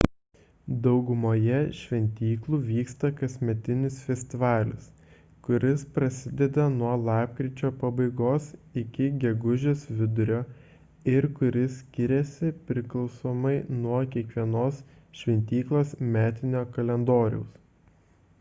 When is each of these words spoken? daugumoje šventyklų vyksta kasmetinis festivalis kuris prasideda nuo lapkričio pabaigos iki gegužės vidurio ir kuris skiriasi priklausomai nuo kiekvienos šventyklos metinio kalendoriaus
daugumoje 0.85 1.57
šventyklų 1.79 2.59
vyksta 2.69 3.09
kasmetinis 3.17 3.97
festivalis 4.05 4.85
kuris 5.47 5.83
prasideda 5.97 6.63
nuo 6.77 6.95
lapkričio 7.09 7.71
pabaigos 7.83 8.47
iki 8.83 9.09
gegužės 9.25 9.83
vidurio 9.99 10.39
ir 11.17 11.27
kuris 11.41 11.75
skiriasi 11.83 12.51
priklausomai 12.71 13.55
nuo 13.85 13.99
kiekvienos 14.17 14.81
šventyklos 15.21 15.93
metinio 16.17 16.65
kalendoriaus 16.79 17.61